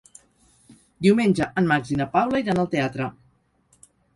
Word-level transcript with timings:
Diumenge 1.07 1.47
en 1.63 1.69
Max 1.73 1.93
i 1.93 1.99
na 2.01 2.09
Paula 2.17 2.43
iran 2.45 2.63
al 2.65 2.71
teatre. 2.75 3.11